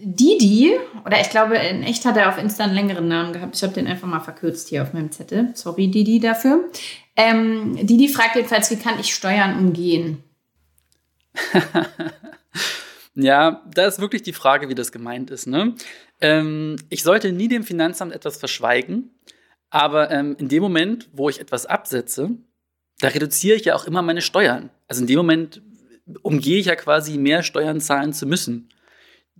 Didi, 0.00 0.78
oder 1.04 1.20
ich 1.20 1.28
glaube, 1.30 1.56
in 1.56 1.82
echt 1.82 2.04
hat 2.04 2.16
er 2.16 2.28
auf 2.28 2.38
Insta 2.38 2.64
einen 2.64 2.74
längeren 2.74 3.08
Namen 3.08 3.32
gehabt. 3.32 3.56
Ich 3.56 3.62
habe 3.64 3.72
den 3.72 3.88
einfach 3.88 4.06
mal 4.06 4.20
verkürzt 4.20 4.68
hier 4.68 4.82
auf 4.82 4.92
meinem 4.92 5.10
Zettel. 5.10 5.50
Sorry, 5.54 5.88
Didi, 5.88 6.20
dafür. 6.20 6.70
Ähm, 7.16 7.74
Didi 7.84 8.08
fragt 8.08 8.36
jedenfalls, 8.36 8.70
wie 8.70 8.76
kann 8.76 9.00
ich 9.00 9.12
Steuern 9.12 9.58
umgehen? 9.58 10.22
ja, 13.16 13.64
da 13.74 13.86
ist 13.86 14.00
wirklich 14.00 14.22
die 14.22 14.32
Frage, 14.32 14.68
wie 14.68 14.76
das 14.76 14.92
gemeint 14.92 15.30
ist. 15.30 15.48
Ne? 15.48 15.74
Ähm, 16.20 16.76
ich 16.90 17.02
sollte 17.02 17.32
nie 17.32 17.48
dem 17.48 17.64
Finanzamt 17.64 18.12
etwas 18.12 18.36
verschweigen, 18.36 19.10
aber 19.70 20.12
ähm, 20.12 20.36
in 20.38 20.48
dem 20.48 20.62
Moment, 20.62 21.08
wo 21.12 21.28
ich 21.28 21.40
etwas 21.40 21.66
absetze, 21.66 22.30
da 23.00 23.08
reduziere 23.08 23.56
ich 23.56 23.64
ja 23.64 23.74
auch 23.74 23.84
immer 23.84 24.02
meine 24.02 24.22
Steuern. 24.22 24.70
Also 24.86 25.00
in 25.00 25.08
dem 25.08 25.16
Moment 25.16 25.60
umgehe 26.22 26.58
ich 26.58 26.66
ja 26.66 26.76
quasi 26.76 27.18
mehr 27.18 27.42
Steuern 27.42 27.80
zahlen 27.80 28.12
zu 28.12 28.26
müssen. 28.26 28.68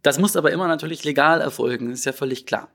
Das 0.02 0.18
muss 0.18 0.36
aber 0.36 0.52
immer 0.52 0.68
natürlich 0.68 1.04
legal 1.04 1.40
erfolgen, 1.40 1.90
ist 1.90 2.04
ja 2.04 2.12
völlig 2.12 2.46
klar. 2.46 2.70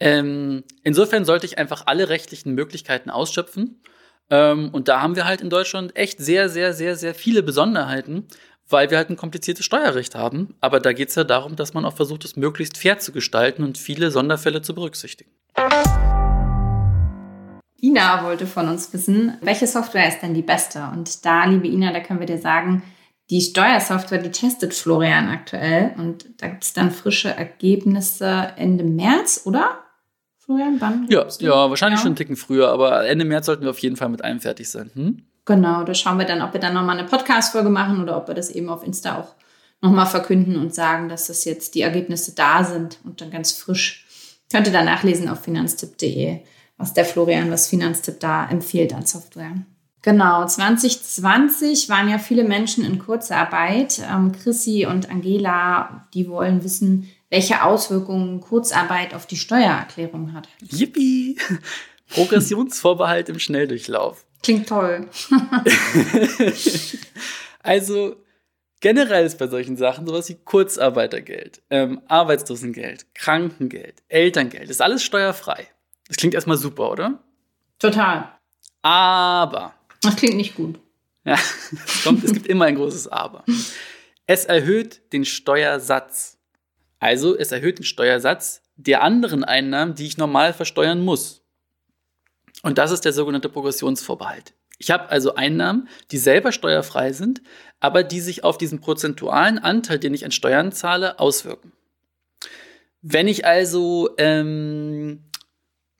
Ähm, 0.00 0.64
insofern 0.82 1.24
sollte 1.24 1.46
ich 1.46 1.58
einfach 1.58 1.86
alle 1.86 2.08
rechtlichen 2.08 2.54
Möglichkeiten 2.54 3.10
ausschöpfen. 3.10 3.82
Ähm, 4.30 4.70
und 4.72 4.88
da 4.88 5.00
haben 5.00 5.16
wir 5.16 5.24
halt 5.24 5.40
in 5.40 5.50
Deutschland 5.50 5.96
echt 5.96 6.18
sehr, 6.18 6.48
sehr, 6.48 6.72
sehr, 6.72 6.96
sehr 6.96 7.14
viele 7.14 7.42
Besonderheiten, 7.42 8.26
weil 8.68 8.90
wir 8.90 8.98
halt 8.98 9.10
ein 9.10 9.16
kompliziertes 9.16 9.64
Steuerrecht 9.64 10.14
haben. 10.14 10.54
Aber 10.60 10.80
da 10.80 10.92
geht 10.92 11.10
es 11.10 11.14
ja 11.14 11.24
darum, 11.24 11.56
dass 11.56 11.74
man 11.74 11.84
auch 11.84 11.94
versucht, 11.94 12.24
es 12.24 12.36
möglichst 12.36 12.78
fair 12.78 12.98
zu 12.98 13.12
gestalten 13.12 13.62
und 13.64 13.78
viele 13.78 14.10
Sonderfälle 14.10 14.62
zu 14.62 14.74
berücksichtigen. 14.74 15.30
Ina 17.80 18.24
wollte 18.24 18.46
von 18.46 18.68
uns 18.68 18.92
wissen, 18.92 19.36
welche 19.40 19.66
Software 19.66 20.08
ist 20.08 20.20
denn 20.20 20.34
die 20.34 20.42
beste? 20.42 20.88
Und 20.92 21.24
da, 21.24 21.44
liebe 21.44 21.66
Ina, 21.66 21.92
da 21.92 22.00
können 22.00 22.20
wir 22.20 22.26
dir 22.26 22.38
sagen, 22.38 22.82
die 23.32 23.40
Steuersoftware, 23.40 24.18
die 24.18 24.30
testet 24.30 24.74
Florian 24.74 25.30
aktuell 25.30 25.94
und 25.96 26.26
da 26.42 26.48
gibt 26.48 26.64
es 26.64 26.74
dann 26.74 26.90
frische 26.90 27.30
Ergebnisse 27.30 28.52
Ende 28.56 28.84
März, 28.84 29.40
oder? 29.46 29.78
Florian, 30.36 30.78
wann? 30.80 31.06
Ja, 31.08 31.26
ja 31.38 31.70
wahrscheinlich 31.70 32.00
ja. 32.00 32.02
schon 32.02 32.08
einen 32.08 32.16
Ticken 32.16 32.36
früher, 32.36 32.68
aber 32.68 33.06
Ende 33.06 33.24
März 33.24 33.46
sollten 33.46 33.62
wir 33.62 33.70
auf 33.70 33.78
jeden 33.78 33.96
Fall 33.96 34.10
mit 34.10 34.22
allem 34.22 34.40
fertig 34.40 34.68
sein. 34.68 34.90
Hm? 34.92 35.22
Genau, 35.46 35.82
da 35.82 35.94
schauen 35.94 36.18
wir 36.18 36.26
dann, 36.26 36.42
ob 36.42 36.52
wir 36.52 36.60
dann 36.60 36.74
nochmal 36.74 36.98
eine 36.98 37.08
Podcast-Folge 37.08 37.70
machen 37.70 38.02
oder 38.02 38.18
ob 38.18 38.28
wir 38.28 38.34
das 38.34 38.50
eben 38.50 38.68
auf 38.68 38.84
Insta 38.84 39.18
auch 39.18 39.34
nochmal 39.80 40.04
verkünden 40.04 40.58
und 40.58 40.74
sagen, 40.74 41.08
dass 41.08 41.28
das 41.28 41.46
jetzt 41.46 41.74
die 41.74 41.80
Ergebnisse 41.80 42.34
da 42.34 42.64
sind 42.64 42.98
und 43.02 43.22
dann 43.22 43.30
ganz 43.30 43.52
frisch. 43.52 44.06
Könnt 44.52 44.66
ihr 44.66 44.74
da 44.74 44.84
nachlesen 44.84 45.30
auf 45.30 45.40
finanztipp.de, 45.40 46.40
was 46.76 46.92
der 46.92 47.06
Florian, 47.06 47.50
was 47.50 47.66
Finanztipp 47.66 48.20
da 48.20 48.46
empfiehlt 48.50 48.92
an 48.92 49.06
Software. 49.06 49.54
Genau, 50.02 50.44
2020 50.44 51.88
waren 51.88 52.08
ja 52.08 52.18
viele 52.18 52.42
Menschen 52.42 52.84
in 52.84 52.98
Kurzarbeit. 52.98 54.00
Ähm, 54.00 54.32
Chrissy 54.32 54.84
und 54.84 55.08
Angela, 55.10 56.08
die 56.12 56.28
wollen 56.28 56.64
wissen, 56.64 57.08
welche 57.30 57.62
Auswirkungen 57.62 58.40
Kurzarbeit 58.40 59.14
auf 59.14 59.26
die 59.26 59.36
Steuererklärung 59.36 60.32
hat. 60.32 60.48
Yippie! 60.60 61.38
Progressionsvorbehalt 62.08 63.28
im 63.28 63.38
Schnelldurchlauf. 63.38 64.26
Klingt 64.42 64.68
toll. 64.68 65.08
also 67.62 68.16
generell 68.80 69.24
ist 69.24 69.38
bei 69.38 69.46
solchen 69.46 69.76
Sachen 69.76 70.06
sowas 70.06 70.28
wie 70.28 70.34
Kurzarbeitergeld, 70.34 71.62
ähm, 71.70 72.02
Arbeitslosengeld, 72.08 73.14
Krankengeld, 73.14 74.02
Elterngeld, 74.08 74.68
ist 74.68 74.82
alles 74.82 75.04
steuerfrei. 75.04 75.68
Das 76.08 76.16
klingt 76.16 76.34
erstmal 76.34 76.56
super, 76.58 76.90
oder? 76.90 77.22
Total. 77.78 78.28
Aber 78.82 79.74
das 80.02 80.16
klingt 80.16 80.36
nicht 80.36 80.54
gut. 80.54 80.78
Ja, 81.24 81.34
es, 81.34 82.02
kommt, 82.04 82.24
es 82.24 82.32
gibt 82.32 82.46
immer 82.46 82.66
ein 82.66 82.76
großes 82.76 83.08
Aber. 83.08 83.44
Es 84.26 84.44
erhöht 84.44 85.12
den 85.12 85.24
Steuersatz. 85.24 86.38
Also 86.98 87.36
es 87.36 87.52
erhöht 87.52 87.78
den 87.78 87.84
Steuersatz 87.84 88.62
der 88.76 89.02
anderen 89.02 89.44
Einnahmen, 89.44 89.94
die 89.94 90.06
ich 90.06 90.16
normal 90.16 90.52
versteuern 90.52 91.04
muss. 91.04 91.42
Und 92.62 92.78
das 92.78 92.90
ist 92.90 93.04
der 93.04 93.12
sogenannte 93.12 93.48
Progressionsvorbehalt. 93.48 94.54
Ich 94.78 94.90
habe 94.90 95.08
also 95.10 95.34
Einnahmen, 95.34 95.88
die 96.10 96.18
selber 96.18 96.50
steuerfrei 96.52 97.12
sind, 97.12 97.42
aber 97.80 98.02
die 98.02 98.20
sich 98.20 98.44
auf 98.44 98.58
diesen 98.58 98.80
prozentualen 98.80 99.58
Anteil, 99.58 99.98
den 99.98 100.14
ich 100.14 100.24
an 100.24 100.32
Steuern 100.32 100.72
zahle, 100.72 101.20
auswirken. 101.20 101.72
Wenn 103.00 103.28
ich 103.28 103.44
also 103.46 104.10
ähm, 104.18 105.24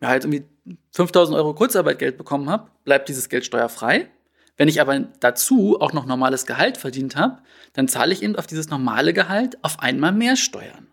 ja, 0.02 0.08
halt 0.08 0.24
irgendwie 0.24 0.44
5000 0.90 1.36
Euro 1.36 1.54
Kurzarbeitgeld 1.54 2.18
bekommen 2.18 2.50
habe, 2.50 2.70
bleibt 2.84 3.08
dieses 3.08 3.28
Geld 3.28 3.46
steuerfrei. 3.46 4.10
Wenn 4.56 4.68
ich 4.68 4.80
aber 4.80 4.98
dazu 5.20 5.80
auch 5.80 5.92
noch 5.92 6.04
normales 6.04 6.44
Gehalt 6.44 6.76
verdient 6.76 7.16
habe, 7.16 7.38
dann 7.72 7.88
zahle 7.88 8.12
ich 8.12 8.22
eben 8.22 8.36
auf 8.36 8.46
dieses 8.46 8.68
normale 8.68 9.12
Gehalt 9.12 9.62
auf 9.64 9.80
einmal 9.80 10.12
mehr 10.12 10.36
Steuern. 10.36 10.88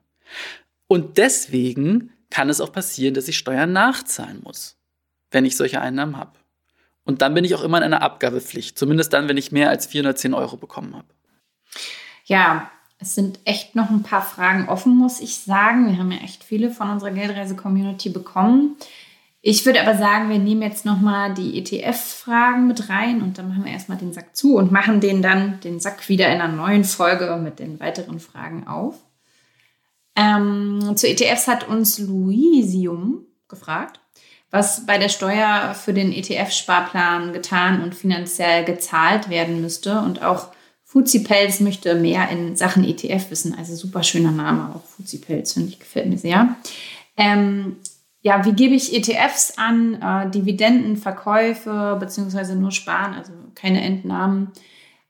Und 0.87 1.17
deswegen 1.17 2.13
kann 2.29 2.49
es 2.49 2.61
auch 2.61 2.71
passieren, 2.71 3.15
dass 3.15 3.27
ich 3.27 3.37
Steuern 3.37 3.73
nachzahlen 3.73 4.41
muss, 4.43 4.77
wenn 5.31 5.45
ich 5.45 5.57
solche 5.57 5.81
Einnahmen 5.81 6.15
habe. 6.15 6.33
Und 7.03 7.21
dann 7.21 7.33
bin 7.33 7.43
ich 7.43 7.55
auch 7.55 7.63
immer 7.63 7.77
in 7.79 7.83
einer 7.83 8.03
Abgabepflicht, 8.03 8.77
zumindest 8.77 9.11
dann, 9.13 9.27
wenn 9.27 9.37
ich 9.37 9.51
mehr 9.51 9.69
als 9.69 9.87
410 9.87 10.35
Euro 10.35 10.57
bekommen 10.57 10.95
habe. 10.95 11.07
Ja, 12.25 12.71
es 12.99 13.15
sind 13.15 13.39
echt 13.45 13.75
noch 13.75 13.89
ein 13.89 14.03
paar 14.03 14.21
Fragen 14.21 14.67
offen, 14.67 14.95
muss 14.95 15.21
ich 15.21 15.39
sagen. 15.39 15.87
Wir 15.87 15.97
haben 15.97 16.11
ja 16.11 16.19
echt 16.19 16.43
viele 16.43 16.69
von 16.69 16.89
unserer 16.89 17.11
Geldreise-Community 17.11 18.09
bekommen. 18.09 18.75
Ich 19.41 19.65
würde 19.65 19.81
aber 19.81 19.97
sagen, 19.97 20.29
wir 20.29 20.37
nehmen 20.37 20.61
jetzt 20.61 20.85
nochmal 20.85 21.33
die 21.33 21.57
ETF-Fragen 21.57 22.67
mit 22.67 22.89
rein 22.89 23.21
und 23.21 23.37
dann 23.37 23.47
machen 23.47 23.63
wir 23.63 23.71
erstmal 23.71 23.97
den 23.97 24.11
Sack 24.11 24.35
zu 24.35 24.57
und 24.57 24.73
machen 24.73 24.99
den 24.99 25.21
dann, 25.21 25.61
den 25.61 25.79
Sack 25.79 26.09
wieder 26.09 26.27
in 26.27 26.41
einer 26.41 26.53
neuen 26.53 26.83
Folge 26.83 27.39
mit 27.41 27.59
den 27.59 27.79
weiteren 27.79 28.19
Fragen 28.19 28.67
auf. 28.67 28.95
Ähm, 30.17 30.93
zu 30.97 31.07
ETFs 31.07 31.47
hat 31.47 31.69
uns 31.69 31.99
Luisium 31.99 33.25
gefragt, 33.47 34.01
was 34.51 34.85
bei 34.85 34.97
der 34.97 35.07
Steuer 35.07 35.73
für 35.73 35.93
den 35.93 36.11
ETF-Sparplan 36.11 37.31
getan 37.31 37.81
und 37.81 37.95
finanziell 37.95 38.65
gezahlt 38.65 39.29
werden 39.29 39.61
müsste. 39.61 40.01
Und 40.01 40.21
auch 40.21 40.47
Fuzipels 40.89 41.59
möchte 41.59 41.93
mehr 41.93 42.29
in 42.29 42.55
Sachen 42.55 42.83
ETF 42.83 43.29
wissen. 43.29 43.55
Also 43.55 43.75
super 43.75 44.01
schöner 44.01 44.31
Name, 44.31 44.73
auch 44.73 44.83
Fuzipels, 44.83 45.53
finde 45.53 45.69
ich, 45.69 45.77
gefällt 45.77 46.09
mir 46.09 46.17
sehr. 46.17 46.55
Ähm, 47.15 47.75
ja, 48.21 48.43
wie 48.43 48.53
gebe 48.53 48.73
ich 48.73 48.95
ETFs 48.95 49.53
an, 49.59 50.01
äh, 50.01 50.31
Dividendenverkäufe 50.31 51.95
beziehungsweise 51.99 52.55
nur 52.55 52.71
Sparen, 52.71 53.13
also 53.13 53.31
keine 53.53 53.83
Entnahmen. 53.83 54.51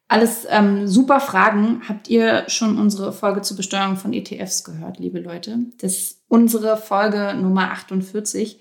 Alles 0.10 0.46
ähm, 0.50 0.86
super 0.86 1.22
Fragen. 1.22 1.82
Habt 1.88 2.10
ihr 2.10 2.44
schon 2.50 2.78
unsere 2.78 3.14
Folge 3.14 3.42
zur 3.42 3.56
Besteuerung 3.56 3.96
von 3.96 4.12
ETFs 4.12 4.66
gehört, 4.66 5.00
liebe 5.00 5.22
Leute? 5.22 5.60
Das 5.80 5.94
ist 5.94 6.24
unsere 6.28 6.76
Folge 6.76 7.36
Nummer 7.36 7.72
48. 7.72 8.60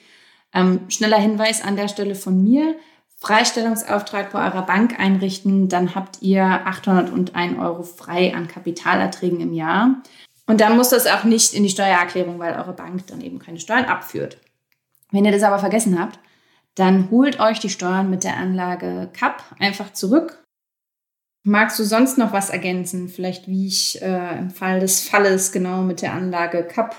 Ähm, 0.54 0.82
schneller 0.88 1.18
Hinweis 1.18 1.64
an 1.64 1.74
der 1.74 1.88
Stelle 1.88 2.14
von 2.14 2.44
mir. 2.44 2.76
Freistellungsauftrag 3.20 4.32
bei 4.32 4.46
eurer 4.46 4.62
Bank 4.62 4.98
einrichten, 4.98 5.68
dann 5.68 5.94
habt 5.94 6.22
ihr 6.22 6.44
801 6.44 7.58
Euro 7.58 7.82
frei 7.82 8.34
an 8.34 8.46
Kapitalerträgen 8.46 9.40
im 9.40 9.52
Jahr. 9.52 10.02
Und 10.46 10.60
dann 10.60 10.76
muss 10.76 10.90
das 10.90 11.06
auch 11.06 11.24
nicht 11.24 11.52
in 11.52 11.64
die 11.64 11.68
Steuererklärung, 11.68 12.38
weil 12.38 12.54
eure 12.54 12.72
Bank 12.72 13.06
dann 13.08 13.20
eben 13.20 13.38
keine 13.38 13.58
Steuern 13.58 13.84
abführt. 13.84 14.38
Wenn 15.10 15.24
ihr 15.24 15.32
das 15.32 15.42
aber 15.42 15.58
vergessen 15.58 15.98
habt, 15.98 16.18
dann 16.74 17.10
holt 17.10 17.40
euch 17.40 17.58
die 17.58 17.70
Steuern 17.70 18.08
mit 18.08 18.24
der 18.24 18.36
Anlage 18.36 19.10
CAP 19.12 19.42
einfach 19.58 19.92
zurück. 19.92 20.44
Magst 21.42 21.78
du 21.78 21.84
sonst 21.84 22.18
noch 22.18 22.32
was 22.32 22.50
ergänzen? 22.50 23.08
Vielleicht 23.08 23.48
wie 23.48 23.66
ich 23.66 24.00
äh, 24.00 24.38
im 24.38 24.50
Fall 24.50 24.80
des 24.80 25.08
Falles 25.08 25.50
genau 25.50 25.82
mit 25.82 26.02
der 26.02 26.12
Anlage 26.12 26.62
CAP 26.62 26.94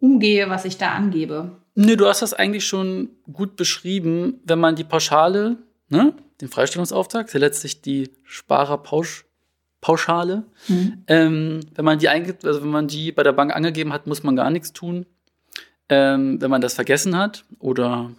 umgehe, 0.00 0.50
was 0.50 0.64
ich 0.64 0.78
da 0.78 0.92
angebe? 0.92 1.63
Nee, 1.74 1.96
du 1.96 2.06
hast 2.06 2.22
das 2.22 2.34
eigentlich 2.34 2.66
schon 2.66 3.10
gut 3.32 3.56
beschrieben. 3.56 4.40
Wenn 4.44 4.60
man 4.60 4.76
die 4.76 4.84
Pauschale, 4.84 5.56
ne, 5.88 6.14
den 6.40 6.48
Freistellungsauftrag, 6.48 7.26
ist 7.26 7.32
ja 7.32 7.40
letztlich 7.40 7.82
die 7.82 8.10
Sparerpauschale, 8.22 10.44
mhm. 10.68 11.04
ähm, 11.06 11.60
wenn 11.74 11.84
man 11.84 11.98
die 11.98 12.08
eingibt, 12.08 12.44
also 12.44 12.62
wenn 12.62 12.70
man 12.70 12.86
die 12.86 13.12
bei 13.12 13.22
der 13.22 13.32
Bank 13.32 13.54
angegeben 13.54 13.92
hat, 13.92 14.06
muss 14.06 14.22
man 14.22 14.36
gar 14.36 14.50
nichts 14.50 14.72
tun. 14.72 15.06
Ähm, 15.88 16.40
wenn 16.40 16.50
man 16.50 16.62
das 16.62 16.74
vergessen 16.74 17.16
hat 17.16 17.44
oder 17.58 18.10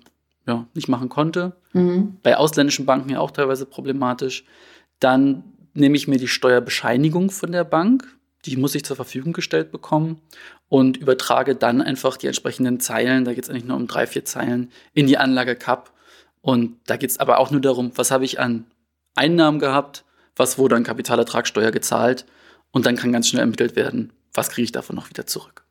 ja, 0.47 0.67
nicht 0.75 0.87
machen 0.87 1.09
konnte, 1.09 1.53
mhm. 1.73 2.17
bei 2.21 2.37
ausländischen 2.37 2.85
Banken 2.85 3.09
ja 3.09 3.19
auch 3.19 3.31
teilweise 3.31 3.65
problematisch, 3.65 4.45
dann 4.99 5.43
nehme 5.73 5.97
ich 5.97 6.07
mir 6.07 6.17
die 6.17 6.27
Steuerbescheinigung 6.27 7.31
von 7.31 7.51
der 7.51 7.63
Bank, 7.63 8.14
die 8.45 8.57
muss 8.57 8.75
ich 8.75 8.85
zur 8.85 8.95
Verfügung 8.95 9.33
gestellt 9.33 9.71
bekommen 9.71 10.21
und 10.69 10.97
übertrage 10.97 11.55
dann 11.55 11.81
einfach 11.81 12.17
die 12.17 12.27
entsprechenden 12.27 12.79
Zeilen, 12.79 13.25
da 13.25 13.33
geht 13.33 13.43
es 13.43 13.49
eigentlich 13.49 13.65
nur 13.65 13.77
um 13.77 13.87
drei, 13.87 14.07
vier 14.07 14.25
Zeilen, 14.25 14.71
in 14.93 15.07
die 15.07 15.17
Anlage 15.17 15.55
CAP. 15.55 15.91
Und 16.41 16.77
da 16.85 16.97
geht 16.97 17.09
es 17.09 17.19
aber 17.19 17.39
auch 17.39 17.51
nur 17.51 17.61
darum, 17.61 17.91
was 17.95 18.11
habe 18.11 18.25
ich 18.25 18.39
an 18.39 18.65
Einnahmen 19.15 19.59
gehabt, 19.59 20.05
was 20.35 20.57
wurde 20.57 20.75
an 20.75 20.83
Kapitalertragssteuer 20.83 21.71
gezahlt 21.71 22.25
und 22.71 22.85
dann 22.85 22.97
kann 22.97 23.11
ganz 23.11 23.27
schnell 23.27 23.41
ermittelt 23.41 23.75
werden, 23.75 24.13
was 24.33 24.49
kriege 24.49 24.65
ich 24.65 24.71
davon 24.71 24.95
noch 24.95 25.09
wieder 25.09 25.25
zurück. 25.25 25.65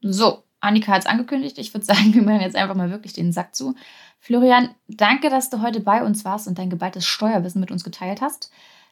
So, 0.00 0.44
Annika 0.60 0.92
hat 0.92 1.00
es 1.00 1.06
angekündigt. 1.06 1.58
Ich 1.58 1.72
würde 1.74 1.86
sagen, 1.86 2.14
wir 2.14 2.22
machen 2.22 2.40
jetzt 2.40 2.56
einfach 2.56 2.74
mal 2.74 2.90
wirklich 2.90 3.12
den 3.12 3.32
Sack 3.32 3.54
zu. 3.54 3.74
Florian, 4.20 4.74
danke, 4.88 5.30
dass 5.30 5.50
du 5.50 5.62
heute 5.62 5.80
bei 5.80 6.02
uns 6.02 6.24
warst 6.24 6.48
und 6.48 6.58
dein 6.58 6.70
geballtes 6.70 7.06
Steuerwissen 7.06 7.60
mit 7.60 7.70
uns 7.70 7.84
geteilt 7.84 8.20
hast. 8.20 8.50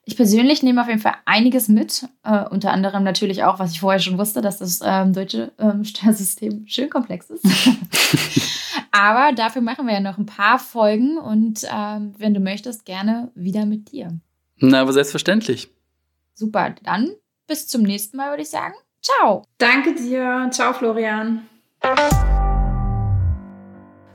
Ich 0.08 0.16
persönlich 0.16 0.62
nehme 0.62 0.80
auf 0.80 0.86
jeden 0.86 1.00
Fall 1.00 1.16
einiges 1.24 1.66
mit, 1.66 2.06
äh, 2.22 2.44
unter 2.48 2.70
anderem 2.70 3.02
natürlich 3.02 3.42
auch, 3.42 3.58
was 3.58 3.72
ich 3.72 3.80
vorher 3.80 3.98
schon 3.98 4.18
wusste, 4.18 4.40
dass 4.40 4.58
das 4.58 4.80
ähm, 4.84 5.12
deutsche 5.12 5.50
ähm, 5.58 5.82
Steuersystem 5.84 6.64
schön 6.68 6.88
komplex 6.88 7.28
ist. 7.28 7.44
Aber 8.92 9.34
dafür 9.34 9.62
machen 9.62 9.84
wir 9.88 9.94
ja 9.94 10.00
noch 10.00 10.16
ein 10.16 10.24
paar 10.24 10.60
Folgen 10.60 11.18
und 11.18 11.66
ähm, 11.70 12.14
wenn 12.18 12.34
du 12.34 12.40
möchtest, 12.40 12.86
gerne 12.86 13.32
wieder 13.34 13.66
mit 13.66 13.90
dir. 13.90 14.16
Na, 14.58 14.80
aber 14.80 14.94
selbstverständlich. 14.94 15.68
Super, 16.34 16.74
dann 16.82 17.10
bis 17.46 17.66
zum 17.66 17.82
nächsten 17.82 18.16
Mal, 18.16 18.30
würde 18.30 18.42
ich 18.42 18.48
sagen. 18.48 18.74
Ciao. 19.02 19.42
Danke 19.58 19.94
dir. 19.94 20.48
Ciao, 20.50 20.72
Florian. 20.72 21.42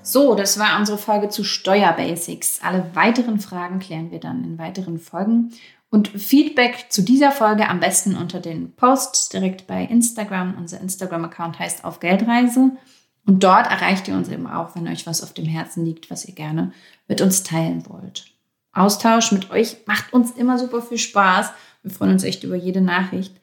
So, 0.02 0.34
das 0.34 0.58
war 0.58 0.80
unsere 0.80 0.98
Folge 0.98 1.30
zu 1.30 1.44
Steuerbasics. 1.44 2.62
Alle 2.64 2.90
weiteren 2.96 3.40
Fragen 3.40 3.80
klären 3.80 4.10
wir 4.10 4.20
dann 4.20 4.44
in 4.44 4.58
weiteren 4.58 4.98
Folgen. 4.98 5.52
Und 5.92 6.08
Feedback 6.08 6.86
zu 6.88 7.02
dieser 7.02 7.34
Folge 7.34 7.68
am 7.68 7.82
besten 7.82 8.16
unter 8.16 8.40
den 8.40 8.74
Posts 8.76 9.28
direkt 9.28 9.68
bei 9.68 9.84
Instagram. 9.84 10.56
Unser 10.58 10.80
Instagram-Account 10.80 11.60
heißt 11.60 11.84
auf 11.84 12.00
Geldreise. 12.00 12.72
Und 13.26 13.44
dort 13.44 13.68
erreicht 13.68 14.08
ihr 14.08 14.16
uns 14.16 14.30
eben 14.30 14.48
auch, 14.48 14.74
wenn 14.74 14.88
euch 14.88 15.06
was 15.06 15.22
auf 15.22 15.34
dem 15.34 15.46
Herzen 15.46 15.86
liegt, 15.86 16.10
was 16.10 16.26
ihr 16.26 16.34
gerne 16.34 16.72
mit 17.10 17.20
uns 17.20 17.44
teilen 17.44 17.84
wollt. 17.90 18.26
Austausch 18.72 19.34
mit 19.34 19.52
euch 19.52 19.78
macht 19.86 20.14
uns 20.14 20.32
immer 20.32 20.58
super 20.58 20.82
viel 20.82 20.98
Spaß. 20.98 21.52
Wir 21.84 21.92
freuen 21.92 22.14
uns 22.14 22.24
echt 22.24 22.46
über 22.46 22.56
jede 22.56 22.80
Nachricht. 22.80 23.36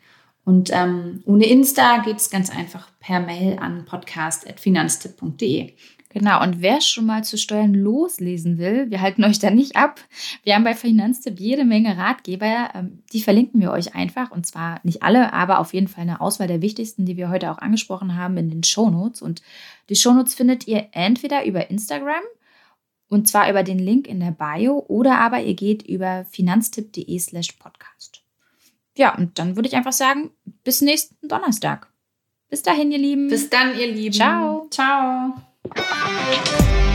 Und 0.45 0.71
ähm, 0.73 1.23
ohne 1.26 1.45
Insta 1.45 1.99
geht 1.99 2.17
es 2.17 2.31
ganz 2.31 2.49
einfach 2.49 2.88
per 2.99 3.21
Mail 3.21 3.59
an 3.59 3.85
podcast.finanztipp.de. 3.85 5.75
Genau, 6.11 6.43
und 6.43 6.62
wer 6.62 6.81
schon 6.81 7.05
mal 7.05 7.23
zu 7.23 7.37
Steuern 7.37 7.75
loslesen 7.75 8.57
will, 8.57 8.91
wir 8.91 9.03
halten 9.03 9.25
euch 9.25 9.38
da 9.38 9.50
nicht 9.50 9.77
ab. 9.77 10.00
Wir 10.43 10.55
haben 10.55 10.65
bei 10.65 10.75
Finanztipp 10.75 11.38
jede 11.38 11.67
Menge 11.67 11.99
Ratgeber, 11.99 12.71
ähm, 12.75 13.03
die 13.12 13.21
verlinken 13.21 13.61
wir 13.61 13.71
euch 13.73 13.95
einfach. 13.95 14.31
Und 14.31 14.47
zwar 14.47 14.81
nicht 14.85 15.03
alle, 15.03 15.35
aber 15.35 15.59
auf 15.59 15.75
jeden 15.75 15.88
Fall 15.88 16.03
eine 16.03 16.23
Auswahl 16.23 16.49
der 16.49 16.62
wichtigsten, 16.62 17.05
die 17.05 17.19
wir 17.19 17.29
heute 17.29 17.50
auch 17.50 17.59
angesprochen 17.59 18.17
haben 18.17 18.38
in 18.38 18.49
den 18.49 18.65
Shownotes. 18.65 19.21
Und 19.21 19.43
die 19.91 19.97
Shownotes 19.97 20.35
findet 20.35 20.66
ihr 20.66 20.88
entweder 20.92 21.44
über 21.44 21.71
Instagram 21.71 22.23
und 23.09 23.29
zwar 23.29 23.51
über 23.51 23.62
den 23.62 23.79
Link 23.79 24.07
in 24.07 24.21
der 24.21 24.31
Bio 24.31 24.85
oder 24.88 25.18
aber 25.18 25.42
ihr 25.42 25.55
geht 25.55 25.83
über 25.83 26.25
finanztipp.de 26.31 27.18
slash 27.18 27.53
podcast. 27.53 28.23
Ja, 28.97 29.14
und 29.16 29.38
dann 29.38 29.57
würde 29.57 29.68
ich 29.68 29.77
einfach 29.77 29.92
sagen, 29.92 30.31
bis 30.64 30.81
nächsten 30.81 31.29
Donnerstag. 31.29 31.90
Bis 32.49 32.62
dahin, 32.62 32.90
ihr 32.90 32.99
Lieben. 32.99 33.29
Bis 33.29 33.51
dann, 33.51 33.79
ihr 33.79 33.87
Lieben. 33.87 34.14
Ciao. 34.14 34.66
Ciao. 34.71 35.35
Thank 35.74 36.83
you. 36.83 36.88